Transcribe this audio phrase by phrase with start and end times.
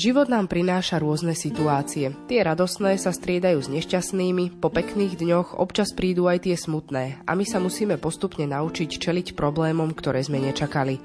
[0.00, 2.16] Život nám prináša rôzne situácie.
[2.24, 7.36] Tie radosné sa striedajú s nešťastnými, po pekných dňoch občas prídu aj tie smutné a
[7.36, 10.96] my sa musíme postupne naučiť čeliť problémom, ktoré sme nečakali.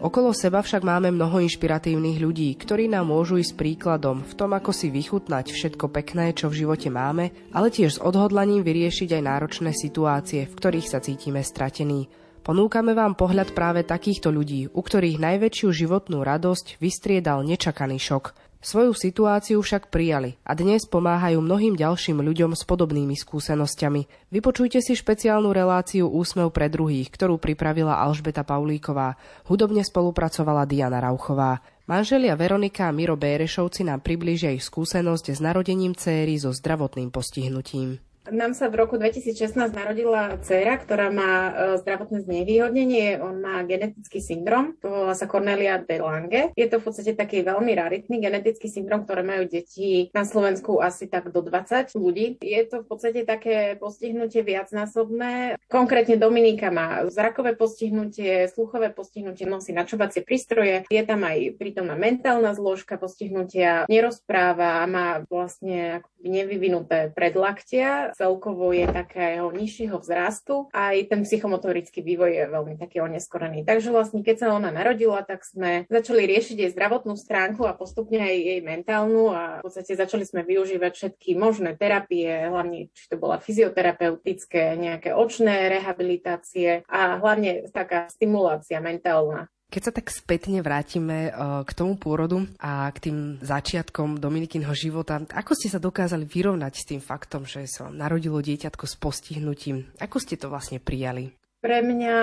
[0.00, 4.72] Okolo seba však máme mnoho inšpiratívnych ľudí, ktorí nám môžu ísť príkladom v tom, ako
[4.72, 9.76] si vychutnať všetko pekné, čo v živote máme, ale tiež s odhodlaním vyriešiť aj náročné
[9.76, 12.08] situácie, v ktorých sa cítime stratení.
[12.48, 18.32] Ponúkame vám pohľad práve takýchto ľudí, u ktorých najväčšiu životnú radosť vystriedal nečakaný šok.
[18.64, 24.32] Svoju situáciu však prijali a dnes pomáhajú mnohým ďalším ľuďom s podobnými skúsenosťami.
[24.32, 29.20] Vypočujte si špeciálnu reláciu Úsmev pre druhých, ktorú pripravila Alžbeta Paulíková.
[29.44, 31.60] Hudobne spolupracovala Diana Rauchová.
[31.84, 38.07] Manželia Veronika a Miro Bérešovci nám priblížia ich skúsenosť s narodením céry so zdravotným postihnutím.
[38.28, 43.16] Nám sa v roku 2016 narodila dcéra, ktorá má e, zdravotné znevýhodnenie.
[43.24, 46.52] On má genetický syndrom, to volá sa Cornelia de Lange.
[46.52, 51.08] Je to v podstate taký veľmi raritný genetický syndrom, ktoré majú deti na Slovensku asi
[51.08, 52.36] tak do 20 ľudí.
[52.44, 55.56] Je to v podstate také postihnutie viacnásobné.
[55.72, 60.84] Konkrétne Dominika má zrakové postihnutie, sluchové postihnutie, nosí načovacie prístroje.
[60.92, 69.46] Je tam aj prítomná mentálna zložka postihnutia, nerozpráva, má vlastne nevyvinuté predlaktia celkovo je takého
[69.54, 73.62] nižšieho vzrastu aj ten psychomotorický vývoj je veľmi taký oneskorený.
[73.62, 78.18] Takže vlastne, keď sa ona narodila, tak sme začali riešiť jej zdravotnú stránku a postupne
[78.18, 83.14] aj jej mentálnu a v podstate začali sme využívať všetky možné terapie, hlavne či to
[83.14, 89.46] bola fyzioterapeutické, nejaké očné rehabilitácie a hlavne taká stimulácia mentálna.
[89.68, 95.20] Keď sa tak spätne vrátime eh, k tomu pôrodu a k tým začiatkom Dominikinho života,
[95.28, 99.86] ako ste sa dokázali vyrovnať s tým faktom, že sa vám narodilo dieťatko s postihnutím?
[100.00, 101.37] Ako ste to vlastne prijali?
[101.58, 102.16] Pre mňa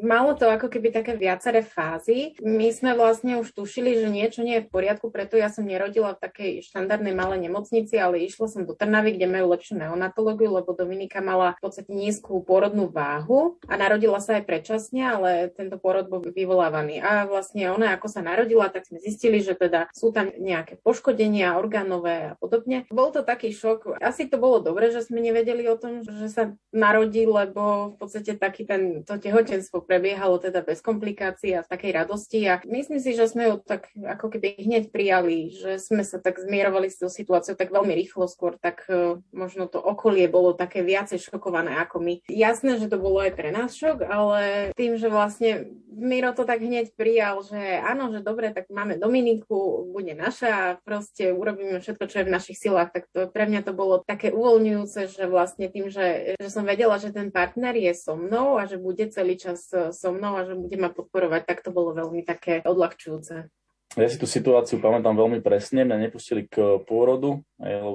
[0.00, 2.32] malo to ako keby také viaceré fázy.
[2.40, 6.16] My sme vlastne už tušili, že niečo nie je v poriadku, preto ja som nerodila
[6.16, 10.72] v takej štandardnej malej nemocnici, ale išla som do Trnavy, kde majú lepšiu neonatológiu, lebo
[10.72, 16.08] Dominika mala v podstate nízku pôrodnú váhu a narodila sa aj predčasne, ale tento pôrod
[16.08, 17.04] bol vyvolávaný.
[17.04, 21.60] A vlastne ona, ako sa narodila, tak sme zistili, že teda sú tam nejaké poškodenia
[21.60, 22.88] orgánové a podobne.
[22.88, 24.00] Bol to taký šok.
[24.00, 28.32] Asi to bolo dobre, že sme nevedeli o tom, že sa narodí, lebo v podstate
[28.38, 33.26] taký ten, to tehotenstvo prebiehalo teda bez komplikácií a takej radosti a myslím si, že
[33.26, 37.58] sme ju tak ako keby hneď prijali, že sme sa tak zmierovali s tou situáciou
[37.58, 42.14] tak veľmi rýchlo skôr, tak uh, možno to okolie bolo také viacej šokované ako my.
[42.30, 46.62] Jasné, že to bolo aj pre nás šok, ale tým, že vlastne Miro to tak
[46.62, 52.04] hneď prijal, že áno, že dobre, tak máme Dominiku, bude naša a proste urobíme všetko,
[52.06, 55.66] čo je v našich silách, tak to, pre mňa to bolo také uvoľňujúce, že vlastne
[55.66, 59.40] tým, že, že som vedela, že ten partner je so mnou a že bude celý
[59.40, 63.48] čas e, so mnou a že bude ma podporovať, tak to bolo veľmi také odľahčujúce.
[63.96, 67.40] Ja si tú situáciu pamätám veľmi presne, mňa nepustili k pôrodu,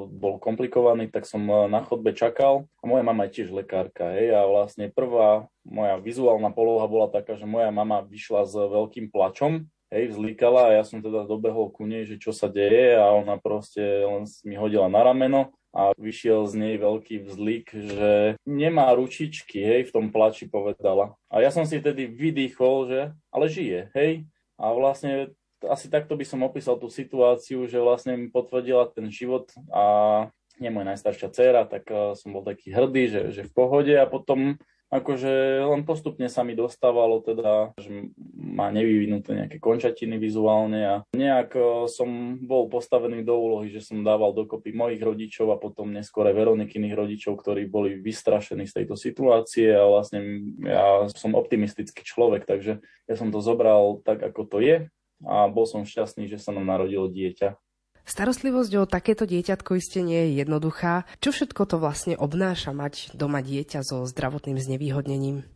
[0.10, 2.66] bol komplikovaný, tak som e, na chodbe čakal.
[2.82, 7.38] A moja mama je tiež lekárka, hej, a vlastne prvá moja vizuálna poloha bola taká,
[7.38, 11.86] že moja mama vyšla s veľkým plačom, hej, vzlikala a ja som teda dobehol ku
[11.86, 16.46] nej, že čo sa deje a ona proste len mi hodila na rameno a vyšiel
[16.50, 21.18] z nej veľký vzlik, že nemá ručičky, hej, v tom plači povedala.
[21.30, 23.00] A ja som si tedy vydýchol, že
[23.34, 24.26] ale žije, hej.
[24.58, 25.34] A vlastne
[25.66, 30.28] asi takto by som opísal tú situáciu, že vlastne mi potvrdila ten život a
[30.62, 34.06] nie moja najstaršia dcéra, tak eh, som bol taký hrdý, že, že v pohode a
[34.06, 34.62] potom
[34.94, 41.50] akože len postupne sa mi dostávalo teda, že má nevyvinuté nejaké končatiny vizuálne a nejak
[41.58, 46.30] e, som bol postavený do úlohy, že som dával dokopy mojich rodičov a potom neskôr
[46.30, 50.22] aj Veronikyných rodičov, ktorí boli vystrašení z tejto situácie a vlastne
[50.62, 52.78] ja som optimistický človek, takže
[53.10, 54.78] ja som to zobral tak, ako to je
[55.24, 57.56] a bol som šťastný, že sa nám narodilo dieťa.
[58.04, 61.08] Starostlivosť o takéto dieťatko iste nie je jednoduchá.
[61.24, 65.48] Čo všetko to vlastne obnáša mať doma dieťa so zdravotným znevýhodnením?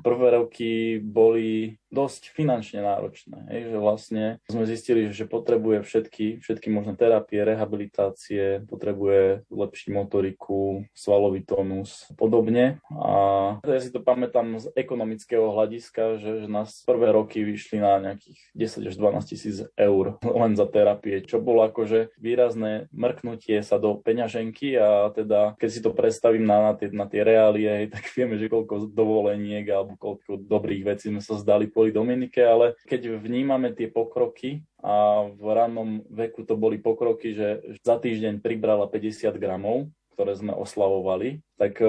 [0.00, 3.52] Prvé roky boli dosť finančne náročné.
[3.52, 10.88] Hej, že vlastne sme zistili, že potrebuje všetky, všetky možné terapie, rehabilitácie, potrebuje lepší motoriku,
[10.96, 12.80] svalový tónus a podobne.
[12.88, 13.12] A
[13.60, 18.40] ja si to pamätám z ekonomického hľadiska, že, že nás prvé roky vyšli na nejakých
[18.56, 24.00] 10 až 12 tisíc eur len za terapie, čo bolo akože výrazné mrknutie sa do
[24.00, 28.40] peňaženky a teda keď si to predstavím na, na, tie, na tie reálie, tak vieme,
[28.40, 33.74] že koľko dovoleniek alebo koľko dobrých vecí sme sa zdali kvôli Dominike, ale keď vnímame
[33.74, 39.90] tie pokroky a v rannom veku to boli pokroky, že za týždeň pribrala 50 gramov,
[40.14, 41.88] ktoré sme oslavovali, tak e,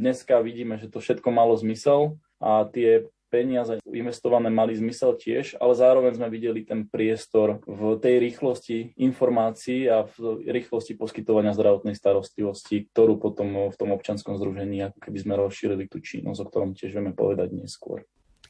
[0.00, 5.72] dneska vidíme, že to všetko malo zmysel a tie peniaze investované mali zmysel tiež, ale
[5.74, 12.88] zároveň sme videli ten priestor v tej rýchlosti informácií a v rýchlosti poskytovania zdravotnej starostlivosti,
[12.90, 16.94] ktorú potom v tom občanskom združení ako keby sme rozšírili tú činnosť, o ktorom tiež
[16.94, 18.06] vieme povedať neskôr.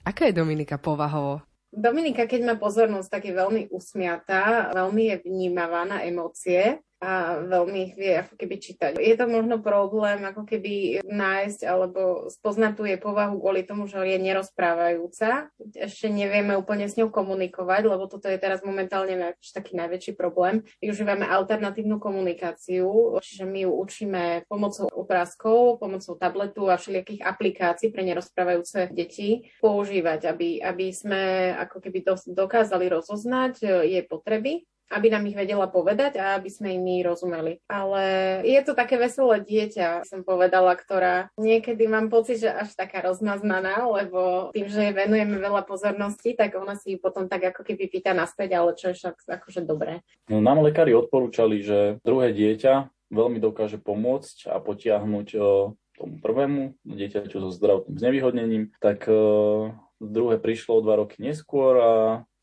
[0.06, 1.43] Aká je Dominika povahovo?
[1.76, 7.78] Dominika, keď má pozornosť, tak je veľmi usmiatá, veľmi je vnímavá na emócie a veľmi
[7.86, 8.92] ich vie ako keby čítať.
[8.98, 14.02] Je to možno problém ako keby nájsť alebo spoznať tú jej povahu kvôli tomu, že
[14.02, 15.54] je nerozprávajúca.
[15.78, 20.66] Ešte nevieme úplne s ňou komunikovať, lebo toto je teraz momentálne taký najväčší problém.
[20.82, 28.02] Využívame alternatívnu komunikáciu, čiže my ju učíme pomocou obrázkov, pomocou tabletu a všelijakých aplikácií pre
[28.02, 32.02] nerozprávajúce deti používať, aby, aby sme ako keby
[32.34, 37.58] dokázali rozoznať jej potreby aby nám ich vedela povedať a aby sme im rozumeli.
[37.66, 38.02] Ale
[38.46, 43.86] je to také veselé dieťa, som povedala, ktorá niekedy mám pocit, že až taká rozmaznaná,
[43.90, 48.14] lebo tým, že jej venujeme veľa pozornosti, tak ona si potom tak ako keby pýta
[48.14, 50.06] naspäť, ale čo je však akože dobré.
[50.30, 56.74] No, nám lekári odporúčali, že druhé dieťa veľmi dokáže pomôcť a potiahnuť o, tomu prvému
[56.82, 61.92] dieťaťu so zdravotným znevýhodnením, tak o, druhé prišlo o dva roky neskôr a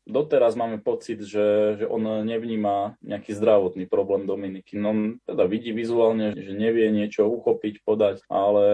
[0.04, 4.76] doteraz máme pocit, že, že on nevníma nejaký zdravotný problém Dominiky.
[4.76, 8.66] No, on teda vidí vizuálne, že nevie niečo uchopiť, podať, ale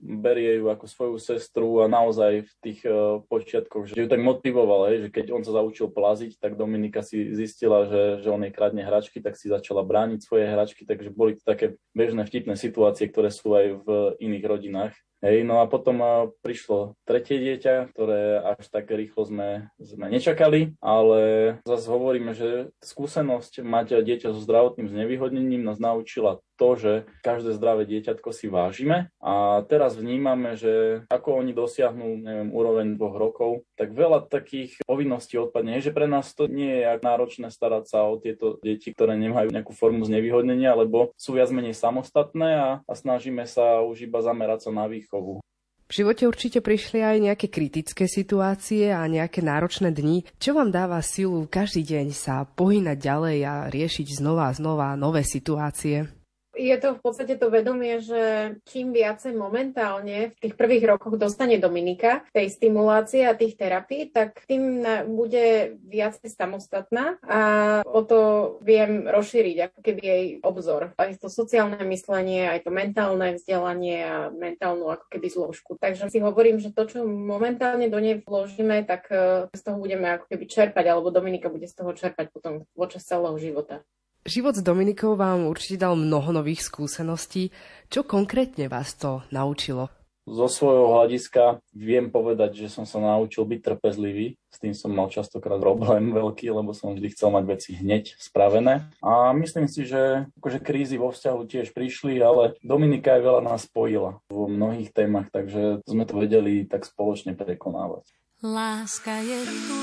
[0.00, 5.08] berie ju ako svoju sestru a naozaj v tých uh, počiatkoch, že ju tak motivoval,
[5.08, 8.86] že keď on sa zaučil plaziť, tak Dominika si zistila, že, že on jej kradne
[8.86, 13.32] hračky, tak si začala brániť svoje hračky, takže boli to také bežné vtipné situácie, ktoré
[13.32, 13.88] sú aj v
[14.20, 14.94] iných rodinách.
[15.24, 16.04] Hej, no a potom
[16.44, 21.20] prišlo tretie dieťa, ktoré až tak rýchlo sme, sme nečakali, ale
[21.64, 27.84] zase hovoríme, že skúsenosť mať dieťa so zdravotným znevýhodnením nás naučila to, že každé zdravé
[27.84, 33.92] dieťatko si vážime a teraz vnímame, že ako oni dosiahnu neviem, úroveň dvoch rokov, tak
[33.92, 35.84] veľa takých povinností odpadne.
[35.84, 39.76] že pre nás to nie je náročné starať sa o tieto deti, ktoré nemajú nejakú
[39.76, 44.70] formu znevýhodnenia, lebo sú viac menej samostatné a, a snažíme sa už iba zamerať sa
[44.72, 45.44] na výchovu.
[45.84, 50.24] V živote určite prišli aj nejaké kritické situácie a nejaké náročné dni.
[50.40, 55.28] Čo vám dáva silu každý deň sa pohynať ďalej a riešiť znova a znova nové
[55.28, 56.08] situácie?
[56.54, 61.58] Je to v podstate to vedomie, že čím viacej momentálne v tých prvých rokoch dostane
[61.58, 67.40] Dominika tej stimulácie a tých terapí, tak tým bude viacej samostatná a
[67.86, 68.20] o to
[68.62, 70.94] viem rozšíriť ako keby jej obzor.
[70.98, 75.76] Aj to sociálne myslenie, aj to mentálne vzdelanie a mentálnu ako keby zložku.
[75.78, 80.14] Takže si hovorím, že to, čo momentálne do nej vložíme, tak e, z toho budeme
[80.14, 83.82] ako keby čerpať, alebo Dominika bude z toho čerpať potom počas celého života.
[84.24, 87.52] Život s Dominikou vám určite dal mnoho nových skúseností.
[87.92, 89.92] Čo konkrétne vás to naučilo?
[90.24, 94.40] Zo svojho hľadiska viem povedať, že som sa naučil byť trpezlivý.
[94.48, 98.88] S tým som mal častokrát problém veľký, lebo som vždy chcel mať veci hneď spravené.
[99.04, 103.68] A myslím si, že akože krízy vo vzťahu tiež prišli, ale Dominika aj veľa nás
[103.68, 108.08] spojila v mnohých témach, takže sme to vedeli tak spoločne prekonávať.
[108.40, 109.82] Láska je tu,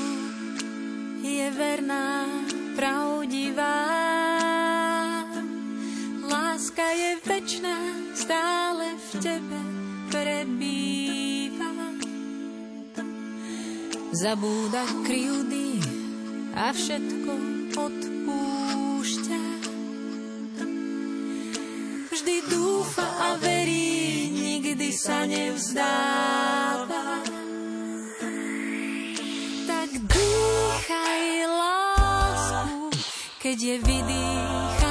[1.22, 2.26] je verná,
[2.74, 4.01] pravdivá
[6.92, 7.76] je večná,
[8.12, 9.60] stále v tebe
[10.12, 11.72] prebýva.
[14.12, 15.80] Zabúda kryjúdy
[16.52, 17.32] a všetko
[17.72, 19.42] odpúšťa.
[22.12, 27.24] Vždy dúfa a verí, nikdy sa nevzdáva.
[29.64, 32.68] Tak dýchaj lásku,
[33.40, 34.81] keď je vydých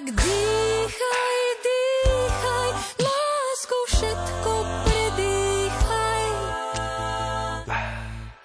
[0.00, 2.70] tak dýchaj, dýchaj,
[3.04, 4.52] lásku všetko
[4.88, 6.24] predýchaj.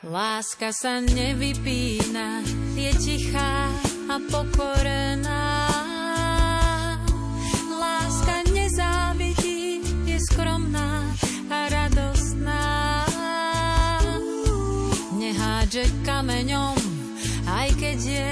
[0.04, 2.44] Láska sa nevypína,
[2.76, 3.72] je tichá
[4.12, 5.48] a pokorená.
[7.72, 9.80] Láska nezávidí,
[10.12, 11.08] je skromná
[11.48, 12.68] a radostná.
[15.16, 16.76] Nehádže kameňom,
[17.48, 18.28] aj keď je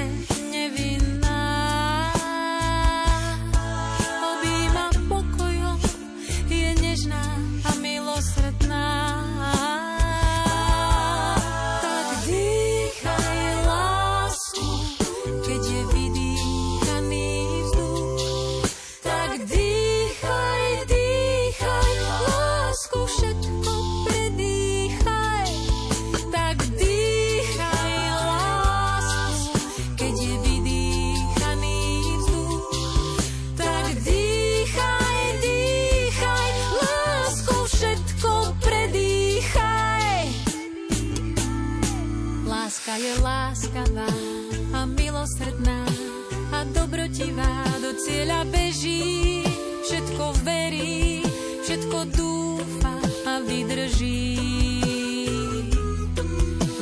[48.04, 49.40] cieľa beží,
[49.88, 51.24] všetko verí,
[51.64, 54.36] všetko dúfa a vydrží.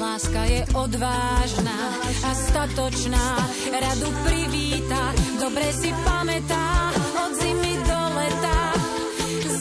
[0.02, 1.79] Láska je odvážna
[2.26, 3.38] a statočná,
[3.71, 8.61] radu privíta, dobre si pamätá, od zimy do leta.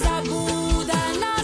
[0.02, 1.36] Zabúda na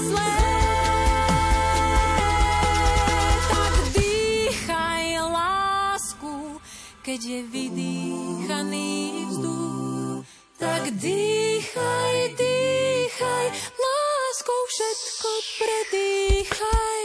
[3.93, 6.57] dýchaj lásku,
[7.05, 8.89] keď je vydýchaný
[9.29, 9.76] vzduch.
[10.87, 15.29] Dýchaj, dýchaj, láskou všetko
[15.59, 17.03] predýchaj.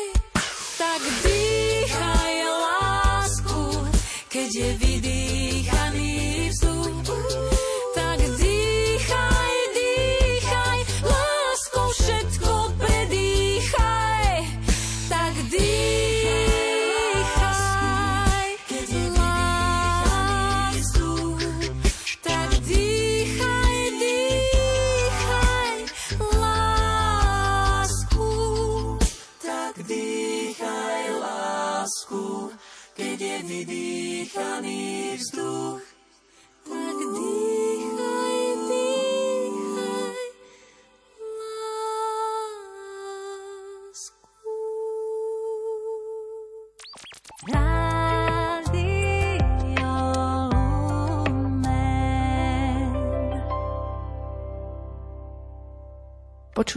[0.78, 3.62] Tak dýchaj lásku,
[4.30, 5.21] keď je vydýchaný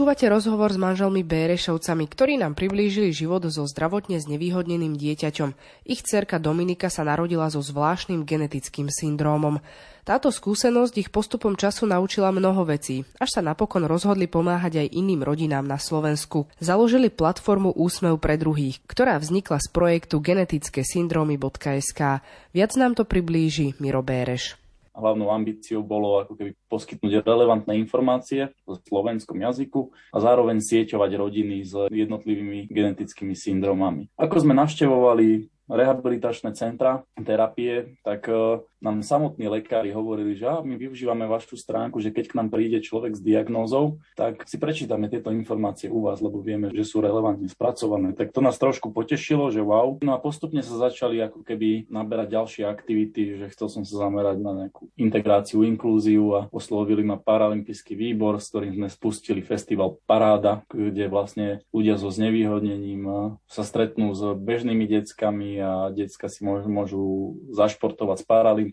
[0.06, 5.50] Počúvate rozhovor s manželmi Bérešovcami, ktorí nám priblížili život so zdravotne znevýhodneným dieťaťom.
[5.82, 9.58] Ich cerka Dominika sa narodila so zvláštnym genetickým syndrómom.
[10.06, 15.26] Táto skúsenosť ich postupom času naučila mnoho vecí, až sa napokon rozhodli pomáhať aj iným
[15.26, 16.46] rodinám na Slovensku.
[16.62, 22.22] Založili platformu Úsmev pre druhých, ktorá vznikla z projektu genetické syndromy.sk.
[22.54, 24.65] Viac nám to priblíži Miro Béreš
[24.96, 31.56] hlavnou ambíciou bolo ako keby poskytnúť relevantné informácie v slovenskom jazyku a zároveň sieťovať rodiny
[31.62, 34.08] s jednotlivými genetickými syndromami.
[34.16, 41.26] Ako sme navštevovali rehabilitačné centra, terapie, tak uh, nám samotní lekári hovorili, že my využívame
[41.26, 45.90] vašu stránku, že keď k nám príde človek s diagnózou, tak si prečítame tieto informácie
[45.90, 48.14] u vás, lebo vieme, že sú relevantne spracované.
[48.14, 49.98] Tak to nás trošku potešilo, že wow.
[50.06, 54.38] No a postupne sa začali ako keby naberať ďalšie aktivity, že chcel som sa zamerať
[54.38, 60.62] na nejakú integráciu, inklúziu a oslovili ma Paralympijský výbor, s ktorým sme spustili festival Paráda,
[60.70, 67.04] kde vlastne ľudia so znevýhodnením sa stretnú s bežnými deckami a decka si môžu, môžu
[67.50, 68.24] zašportovať s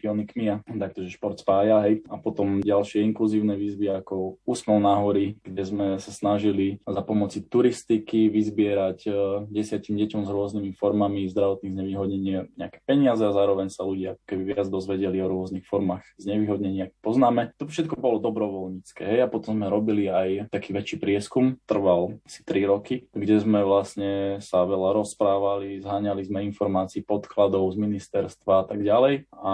[0.04, 2.04] paralympionikmi a takto, že šport spája, hej.
[2.12, 7.40] A potom ďalšie inkluzívne výzvy ako Úsmel na hory, kde sme sa snažili za pomoci
[7.40, 9.12] turistiky vyzbierať e,
[9.48, 14.68] desiatim deťom s rôznymi formami zdravotných znevýhodnenia nejaké peniaze a zároveň sa ľudia keby viac
[14.68, 17.56] dozvedeli o rôznych formách znevýhodnenia, poznáme.
[17.58, 19.20] To všetko bolo dobrovoľnícke, hej.
[19.24, 24.44] A potom sme robili aj taký väčší prieskum, trval asi 3 roky, kde sme vlastne
[24.44, 29.30] sa veľa rozprávali, zháňali sme informácií, podkladov z ministerstva a tak ďalej.
[29.32, 29.54] A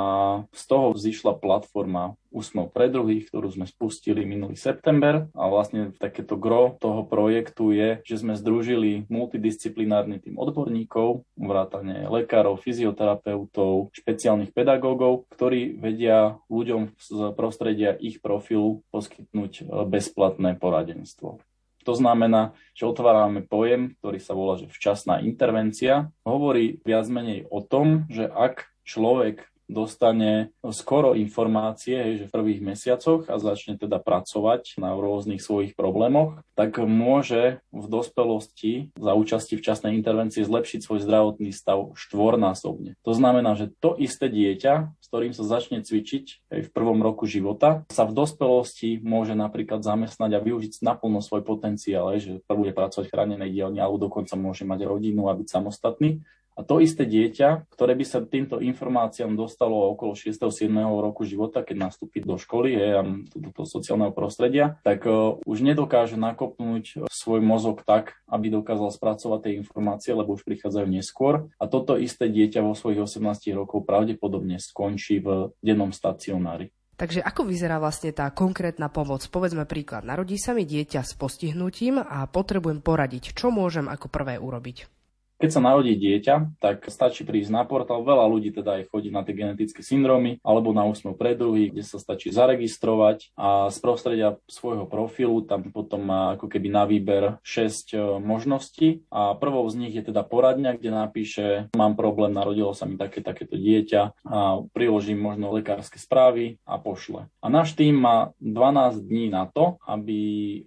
[0.52, 5.26] z toho vzýšla platforma Úsmev pre druhých, ktorú sme spustili minulý september.
[5.34, 12.62] A vlastne takéto gro toho projektu je, že sme združili multidisciplinárny tým odborníkov, vrátane lekárov,
[12.62, 21.42] fyzioterapeutov, špeciálnych pedagógov, ktorí vedia ľuďom z prostredia ich profilu poskytnúť bezplatné poradenstvo.
[21.88, 26.14] To znamená, že otvárame pojem, ktorý sa volá, že včasná intervencia.
[26.22, 33.30] Hovorí viac menej o tom, že ak človek dostane skoro informácie, že v prvých mesiacoch
[33.30, 39.96] a začne teda pracovať na rôznych svojich problémoch, tak môže v dospelosti za účasti včasnej
[39.96, 42.98] intervencie zlepšiť svoj zdravotný stav štvornásobne.
[43.06, 47.30] To znamená, že to isté dieťa, s ktorým sa začne cvičiť aj v prvom roku
[47.30, 53.06] života, sa v dospelosti môže napríklad zamestnať a využiť naplno svoj potenciál, že bude pracovať
[53.06, 56.26] v chránenej dielni alebo dokonca môže mať rodinu a byť samostatný.
[56.60, 60.36] A to isté dieťa, ktoré by sa týmto informáciám dostalo okolo 6.
[60.36, 60.68] 7.
[61.00, 63.00] roku života, keď nastúpi do školy a
[63.32, 69.39] do toho sociálneho prostredia, tak uh, už nedokáže nakopnúť svoj mozog tak, aby dokázal spracovať
[69.48, 71.48] tie informácie, lebo už prichádzajú neskôr.
[71.56, 76.75] A toto isté dieťa vo svojich 18 rokov pravdepodobne skončí v dennom stacionári.
[77.00, 79.24] Takže ako vyzerá vlastne tá konkrétna pomoc?
[79.32, 83.32] Povedzme príklad, narodí sa mi dieťa s postihnutím a potrebujem poradiť.
[83.32, 84.99] Čo môžem ako prvé urobiť?
[85.39, 88.03] Keď sa narodí dieťa, tak stačí prísť na portál.
[88.03, 91.88] Veľa ľudí teda aj chodí na tie genetické syndromy alebo na úsmev pre druhý, kde
[91.88, 97.39] sa stačí zaregistrovať a z prostredia svojho profilu tam potom má ako keby na výber
[97.46, 102.75] 6 e, možností a prvou z nich je teda poradňa, kde napíše, mám problém, narodilo
[102.75, 107.31] sa mi také, takéto dieťa a priložím možno lekárske správy a pošle.
[107.39, 110.19] A náš tým má 12 dní na to, aby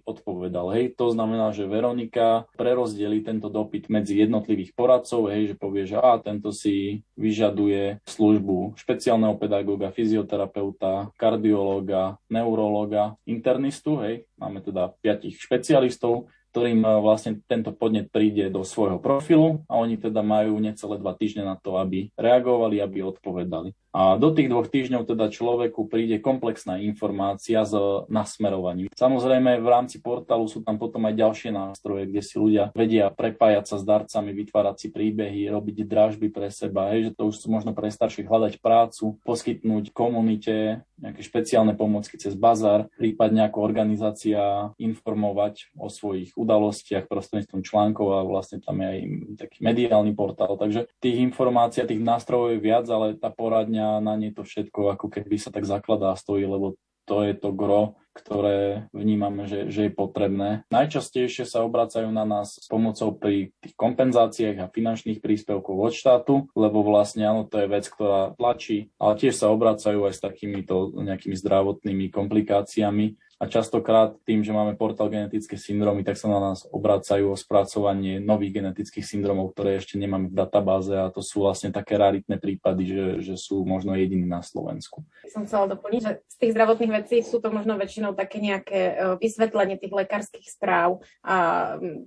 [0.07, 0.73] odpovedal.
[0.73, 5.83] Hej, to znamená, že Veronika prerozdeli tento dopyt medzi jednotlivých jednotlivých poradcov, hej, že povie,
[5.83, 14.95] že a tento si vyžaduje službu špeciálneho pedagóga, fyzioterapeuta, kardiológa, neurológa, internistu, hej, máme teda
[15.03, 20.61] piatich špecialistov, ktorým e, vlastne tento podnet príde do svojho profilu a oni teda majú
[20.61, 23.73] necelé dva týždne na to, aby reagovali, aby odpovedali.
[23.93, 27.77] A do tých dvoch týždňov teda človeku príde komplexná informácia s
[28.09, 28.89] nasmerovaním.
[28.89, 33.69] Samozrejme v rámci portálu sú tam potom aj ďalšie nástroje, kde si ľudia vedia prepájať
[33.69, 37.53] sa s darcami, vytvárať si príbehy, robiť dražby pre seba, hej, že to už sú
[37.53, 44.71] možno pre starších hľadať prácu, poskytnúť komunite nejaké špeciálne pomocky cez bazar, prípadne ako organizácia
[44.79, 48.99] informovať o svojich udalostiach prostredníctvom článkov a vlastne tam je aj
[49.35, 50.55] taký mediálny portál.
[50.55, 55.07] Takže tých informácií tých nástrojov je viac, ale tá poradňa na nie to všetko ako
[55.11, 59.89] keby sa tak zakladá a stojí, lebo to je to gro, ktoré vnímame, že, že
[59.89, 60.63] je potrebné.
[60.69, 66.35] Najčastejšie sa obracajú na nás s pomocou pri tých kompenzáciách a finančných príspevkov od štátu,
[66.53, 70.93] lebo vlastne áno, to je vec, ktorá tlačí, ale tiež sa obracajú aj s takýmito
[70.93, 76.63] nejakými zdravotnými komplikáciami a častokrát tým, že máme portál genetické syndromy, tak sa na nás
[76.71, 81.75] obracajú o spracovanie nových genetických syndromov, ktoré ešte nemáme v databáze a to sú vlastne
[81.75, 85.03] také raritné prípady, že, že sú možno jediní na Slovensku.
[85.27, 89.19] Som chcela doplniť, že z tých zdravotných vecí sú to možno väčšinou také nejaké e,
[89.19, 91.35] vysvetlenie tých lekárskych správ a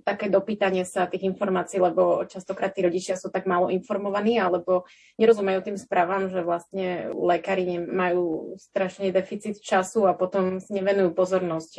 [0.09, 4.89] také dopýtanie sa tých informácií, lebo častokrát tí rodičia sú tak málo informovaní alebo
[5.21, 11.71] nerozumejú tým správam, že vlastne lekári majú strašný deficit času a potom nevenujú pozornosť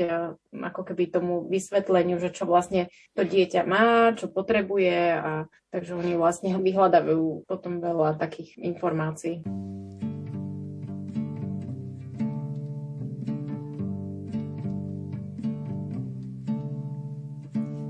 [0.52, 6.20] ako keby tomu vysvetleniu, že čo vlastne to dieťa má, čo potrebuje a takže oni
[6.20, 9.40] vlastne vyhľadajú potom veľa takých informácií.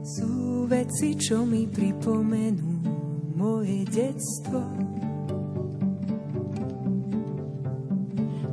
[0.06, 2.70] Sú veci, čo mi pripomenú
[3.34, 4.97] moje detstvo.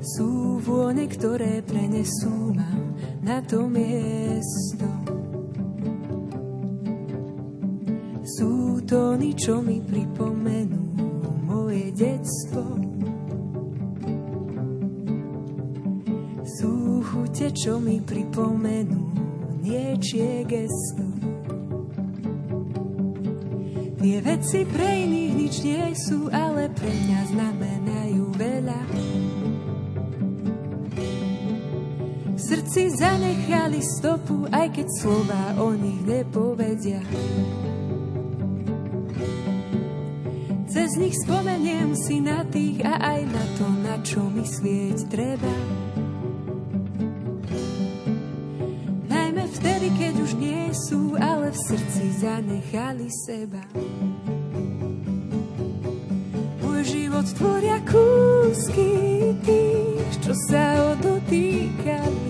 [0.06, 2.70] Sú vône, ktoré prenesú ma
[3.26, 4.86] na to miesto.
[8.22, 10.78] Sú tóny, čo mi pripomenú
[11.50, 12.62] moje detstvo.
[16.62, 19.10] Sú chute, čo mi pripomenú
[19.65, 21.02] niečie gesto.
[23.98, 28.80] Tie veci pre iných nič nie sú, ale pre mňa znamenajú veľa.
[32.45, 37.01] Srdci zanechali stopu, aj keď slova o nich nepovedia.
[40.69, 45.55] Cez nich spomeniem si na tých a aj na to, na čo myslieť treba.
[49.10, 53.63] Najmä vtedy, keď už nie sú, ale v srdci zanechali seba.
[56.62, 58.93] Môj život tvoria kúsky
[59.41, 62.24] tých, čo sa odotýkali.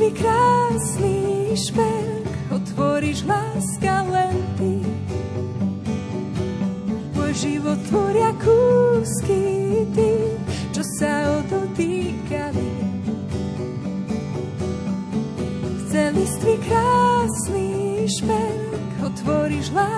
[0.00, 1.16] Listvý krásny
[1.52, 4.80] šperk, otvoríš láska len ty.
[7.12, 9.44] Môj život tvoria kúsky
[9.92, 10.16] ty,
[10.72, 12.68] čo sa odotýkali.
[15.84, 17.68] Chce listvý krásny
[18.08, 19.89] šperk, otvoríš láska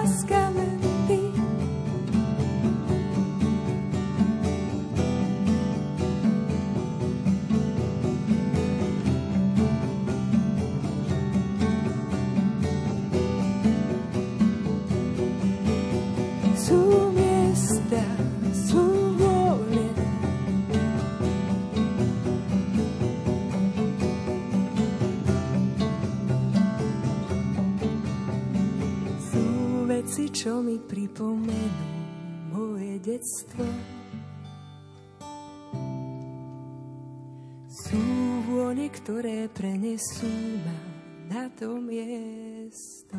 [30.12, 31.88] čo mi pripomenú
[32.53, 33.64] moje detstvo.
[37.72, 38.05] Sú
[38.44, 40.29] vône, ktoré prenesú
[40.68, 40.77] ma
[41.33, 43.16] na to miesto.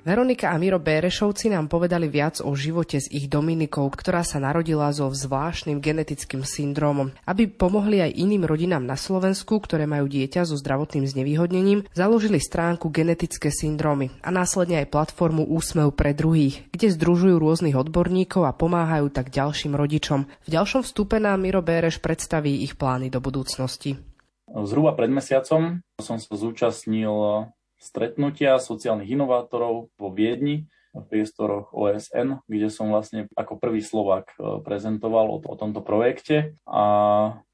[0.00, 4.88] Veronika a Miro Bérešovci nám povedali viac o živote s ich Dominikou, ktorá sa narodila
[4.96, 7.12] so zvláštnym genetickým syndrómom.
[7.28, 12.88] Aby pomohli aj iným rodinám na Slovensku, ktoré majú dieťa so zdravotným znevýhodnením, založili stránku
[12.88, 19.12] Genetické syndromy a následne aj platformu Úsmev pre druhých, kde združujú rôznych odborníkov a pomáhajú
[19.12, 20.24] tak ďalším rodičom.
[20.24, 24.00] V ďalšom vstupe nám Miro Béreš predstaví ich plány do budúcnosti.
[24.48, 32.68] Zhruba pred mesiacom som sa zúčastnil stretnutia sociálnych inovátorov vo Viedni v priestoroch OSN, kde
[32.68, 36.58] som vlastne ako prvý Slovak e, prezentoval o, o tomto projekte.
[36.66, 36.84] A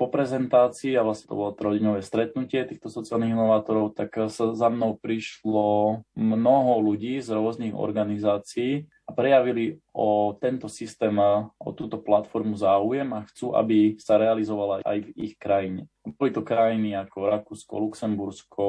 [0.01, 4.97] po prezentácii, a vlastne to bolo trojdňové stretnutie týchto sociálnych inovátorov, tak sa za mnou
[4.97, 11.17] prišlo mnoho ľudí z rôznych organizácií a prejavili o tento systém,
[11.57, 15.89] o túto platformu záujem a chcú, aby sa realizovala aj v ich krajine.
[16.07, 18.67] Boli to krajiny ako Rakúsko, Luxembursko,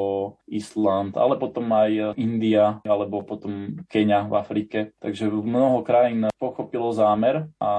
[0.50, 4.80] Island, ale potom aj India, alebo potom Kenia v Afrike.
[4.98, 7.72] Takže mnoho krajín pochopilo zámer a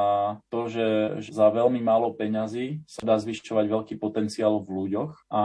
[0.46, 0.87] to, že
[1.34, 5.26] za veľmi málo peňazí sa dá zvyšťovať veľký potenciál v ľuďoch.
[5.30, 5.42] A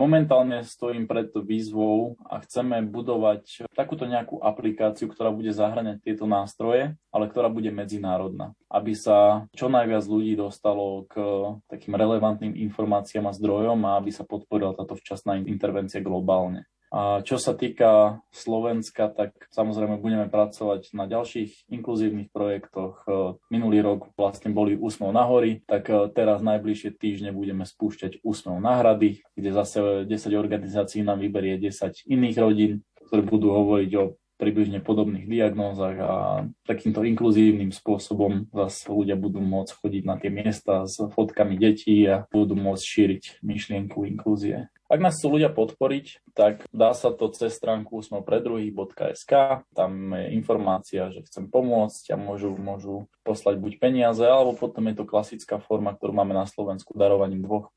[0.00, 6.96] momentálne stojím pred výzvou a chceme budovať takúto nejakú aplikáciu, ktorá bude zahrňať tieto nástroje,
[7.08, 11.18] ale ktorá bude medzinárodná aby sa čo najviac ľudí dostalo k
[11.66, 16.70] takým relevantným informáciám a zdrojom a aby sa podporila táto včasná intervencia globálne.
[16.90, 23.06] A čo sa týka Slovenska, tak samozrejme budeme pracovať na ďalších inkluzívnych projektoch.
[23.46, 25.86] Minulý rok vlastne boli Úsmev na hory, tak
[26.18, 32.10] teraz najbližšie týždne budeme spúšťať Úsmev na hrady, kde zase 10 organizácií nám vyberie 10
[32.10, 32.72] iných rodín,
[33.06, 34.04] ktoré budú hovoriť o
[34.40, 36.12] približne podobných diagnózach a
[36.64, 42.24] takýmto inkluzívnym spôsobom zase ľudia budú môcť chodiť na tie miesta s fotkami detí a
[42.32, 44.72] budú môcť šíriť myšlienku inklúzie.
[44.90, 49.62] Ak nás chcú ľudia podporiť, tak dá sa to cez stránku sme pre druhých.sk.
[49.70, 54.98] Tam je informácia, že chcem pomôcť a môžu, môžu poslať buď peniaze, alebo potom je
[54.98, 57.70] to klasická forma, ktorú máme na Slovensku darovaním 2%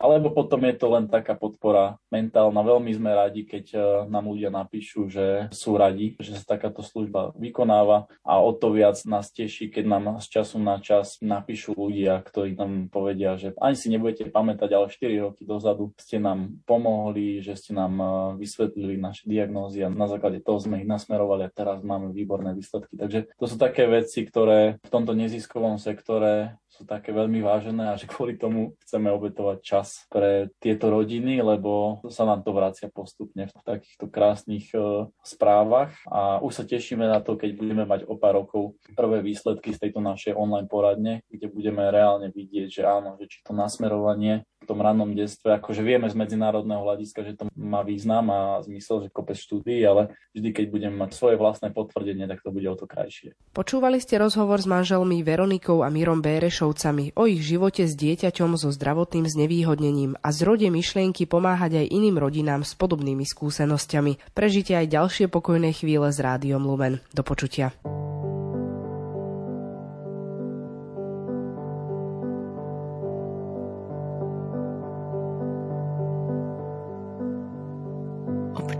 [0.00, 2.64] alebo potom je to len taká podpora mentálna.
[2.64, 7.36] Veľmi sme radi, keď e, nám ľudia napíšu, že sú radi, že sa takáto služba
[7.36, 12.24] vykonáva a o to viac nás teší, keď nám z času na čas napíšu ľudia,
[12.24, 17.40] ktorí nám povedia, že ani si nebudete pamätať, ale 4 roky dozadu ste nám pomohli,
[17.40, 18.06] že ste nám e,
[18.38, 22.94] vysvetlili naše diagnózy a na základe toho sme ich nasmerovali a teraz máme výborné výsledky.
[22.94, 27.98] Takže to sú také veci, ktoré v tomto neziskovom sektore sú také veľmi vážené a
[28.00, 33.52] že kvôli tomu chceme obetovať čas pre tieto rodiny, lebo sa nám to vracia postupne
[33.52, 38.16] v takýchto krásnych uh, správach a už sa tešíme na to, keď budeme mať o
[38.16, 43.20] pár rokov prvé výsledky z tejto našej online poradne, kde budeme reálne vidieť, že áno,
[43.20, 47.48] že či to nasmerovanie v tom rannom detstve, akože vieme z medzinárodného hľadiska, že to
[47.56, 52.28] má význam a zmysel, že kopec štúdií, ale vždy, keď budeme mať svoje vlastné potvrdenie,
[52.28, 53.32] tak to bude o to krajšie.
[53.56, 58.68] Počúvali ste rozhovor s manželmi Veronikou a Mírom Bérešovcami o ich živote s dieťaťom so
[58.68, 64.36] zdravotným znevýhodnením a zrode myšlienky pomáhať aj iným rodinám s podobnými skúsenosťami.
[64.36, 67.00] Prežite aj ďalšie pokojné chvíle s Rádiom Lumen.
[67.16, 67.72] Do počutia.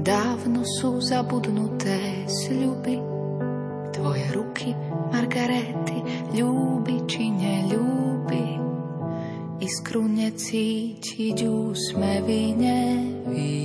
[0.00, 2.96] Dávno sú zabudnuté sľuby,
[3.92, 4.72] tvoje ruky,
[5.12, 6.00] Margarety,
[6.40, 8.46] ľúbi či neľúbi.
[9.60, 13.60] Iskru necítiť, úsmevy nevidieť.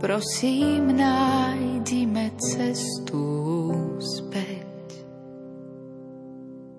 [0.00, 3.28] Prosím, nájdime cestu
[4.00, 5.04] späť,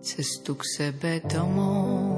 [0.02, 2.09] cestu k sebe domov.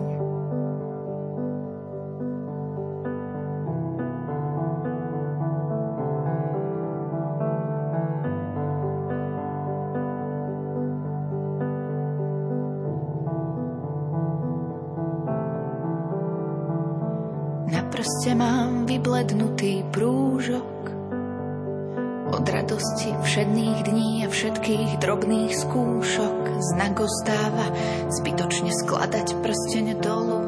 [22.91, 26.39] Radosti všedných dní a všetkých drobných skúšok.
[26.75, 27.71] Znak ostáva
[28.11, 30.43] zbytočne skladať prstene dolu.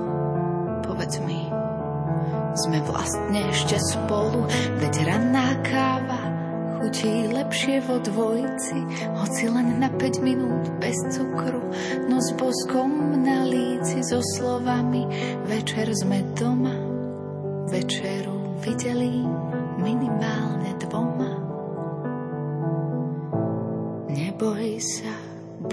[0.84, 1.48] Povedz mi,
[2.60, 4.44] sme vlastne ešte spolu,
[4.84, 6.20] veď ranná káva
[6.84, 8.80] chutí lepšie vo dvojci,
[9.24, 11.64] hoci len na 5 minút bez cukru,
[12.12, 15.08] no s boskom na líci so slovami
[15.48, 16.76] Večer sme doma,
[17.72, 19.24] večeru videli
[19.80, 20.43] minimálne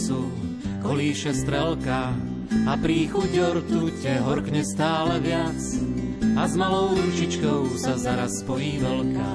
[0.00, 0.32] Mínusu
[0.80, 2.16] kolíše strelka
[2.64, 5.60] a príchuť ortu te horkne stále viac
[6.40, 9.32] a s malou ručičkou sa zaraz spojí veľká.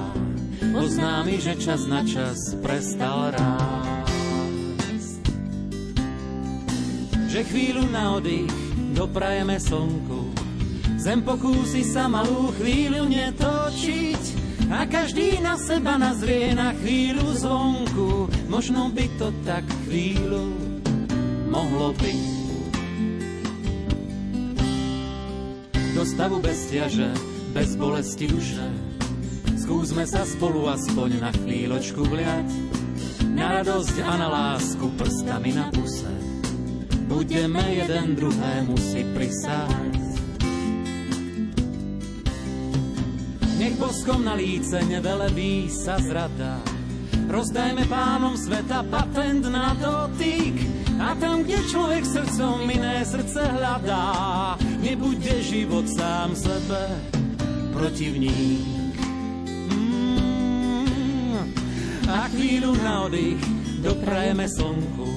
[0.74, 5.22] Oznámi, že čas na čas prestal rásť.
[7.30, 8.50] Že chvíľu na oddych
[8.98, 10.34] doprajeme slnku,
[10.98, 14.15] zem pokúsi sa malú chvíľu netočiť,
[14.70, 18.26] a každý na seba nazrie na chvíľu zvonku.
[18.50, 20.50] Možno by to tak chvíľu
[21.50, 22.26] mohlo byť.
[25.96, 27.08] Do stavu bez ťaže,
[27.56, 28.68] bez bolesti duše,
[29.56, 32.48] skúsme sa spolu aspoň na chvíľočku vliať.
[33.32, 36.08] Na radosť a na lásku prstami na puse,
[37.08, 40.05] budeme jeden druhému si prisáť.
[43.76, 46.56] Boskom na líce nevelebí sa zrada.
[47.28, 50.56] Rozdajme pánom sveta patent na dotyk.
[50.96, 56.88] A tam, kde človek srdcom iné srdce hľadá, nebude život sám sebe
[57.76, 58.96] protivník.
[59.68, 61.36] Mm,
[62.08, 63.44] a chvíľu na oddych
[63.84, 65.10] doprajeme slnku.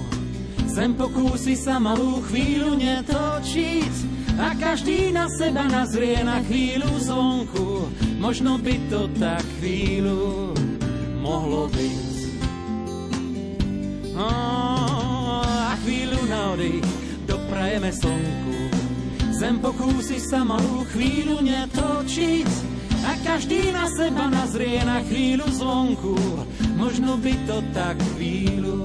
[0.68, 3.94] Zem pokúsi sa malú chvíľu netočiť
[4.36, 7.88] a každý na seba nazrie na chvíľu zvonku
[8.20, 10.52] Možno by to tak chvíľu
[11.24, 12.10] mohlo byť.
[14.20, 16.84] a chvíľu na oddych
[17.24, 18.56] doprajeme slnku.
[19.40, 22.50] Zem pokúsi sa malú chvíľu netočiť
[23.08, 26.16] a každý na seba nazrie na chvíľu zvonku.
[26.76, 28.79] Možno by to tak chvíľu.